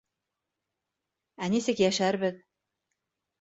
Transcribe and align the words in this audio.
Ә 1.47 1.51
нисек 1.57 1.83
йәшәрбеҙ? 1.85 2.41